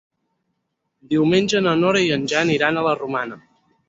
Diumenge 1.11 1.61
na 1.65 1.73
Nora 1.81 2.01
i 2.05 2.09
en 2.15 2.25
Jan 2.31 2.53
iran 2.55 2.81
a 2.83 2.87
la 2.89 2.95
Romana. 3.03 3.39